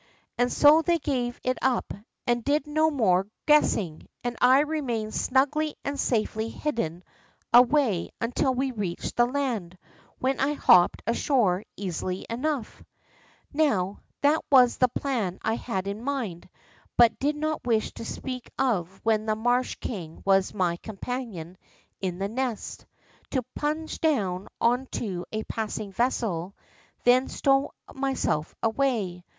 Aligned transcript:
And 0.35 0.51
so 0.51 0.81
they 0.81 0.97
gave 0.97 1.39
it 1.43 1.59
up, 1.61 1.93
and 2.25 2.43
did 2.43 2.65
no 2.65 2.89
more 2.89 3.27
guessing, 3.45 4.07
and 4.23 4.35
I 4.41 4.61
remained 4.61 5.13
snugly 5.13 5.75
and 5.85 5.99
safely 5.99 6.49
hidden 6.49 7.03
away 7.53 8.09
until 8.19 8.51
we 8.51 8.71
reached 8.71 9.15
the 9.15 9.27
land, 9.27 9.77
when 10.17 10.39
I 10.39 10.53
hopped 10.53 11.03
ashore 11.05 11.65
easily 11.77 12.25
enough. 12.31 12.83
THE 13.51 13.57
GREEN 13.59 13.69
FROG 13.69 13.77
95 13.77 13.93
]^ow, 13.93 13.99
that 14.21 14.45
was 14.51 14.77
the 14.77 14.87
plan 14.87 15.37
I 15.43 15.53
had 15.53 15.85
in 15.85 16.03
mind 16.03 16.49
but 16.97 17.19
did 17.19 17.35
not 17.35 17.63
wish 17.67 17.93
to 17.93 18.03
speak 18.03 18.49
of 18.57 19.01
when' 19.05 19.27
the 19.27 19.35
marsh 19.35 19.75
king 19.75 20.23
was 20.25 20.51
my 20.51 20.77
companion 20.77 21.57
in 21.99 22.17
the 22.17 22.27
nest: 22.27 22.87
To 23.29 23.43
plunge 23.55 23.99
down 24.01 24.47
on 24.59 24.87
to 24.93 25.27
a 25.31 25.43
passing 25.43 25.91
vessel, 25.91 26.55
then 27.03 27.27
stow 27.27 27.73
myself 27.93 28.55
away. 28.63 29.23